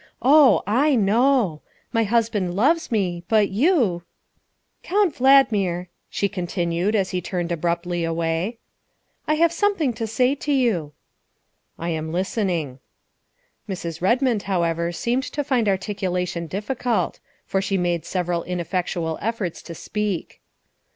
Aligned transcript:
Oh, 0.23 0.63
I 0.65 0.95
know. 0.95 1.61
My 1.93 2.05
husband 2.05 2.55
loves 2.55 2.91
me, 2.91 3.23
but 3.29 3.49
you" 3.49 4.01
Count 4.81 5.15
Valdmir," 5.15 5.89
she 6.09 6.27
continued 6.27 6.95
as 6.95 7.11
he 7.11 7.21
turned 7.21 7.51
ab 7.51 7.61
ruptly 7.61 8.03
away," 8.03 8.57
I 9.27 9.35
have 9.35 9.51
something 9.51 9.93
to 9.93 10.07
say 10.07 10.33
to 10.33 10.51
you."" 10.51 10.93
I 11.77 11.89
am 11.89 12.11
listening." 12.11 12.79
Mrs. 13.69 14.01
Redmond, 14.01 14.41
how 14.49 14.63
r 14.63 14.69
ever, 14.71 14.91
seemed 14.91 15.21
to 15.25 15.43
find 15.43 15.69
articulation 15.69 16.47
difficult, 16.47 17.19
for 17.45 17.61
she 17.61 17.77
made 17.77 18.03
several 18.03 18.43
ineffectual 18.45 19.19
efforts 19.21 19.61
to 19.61 19.75
speak. 19.75 20.41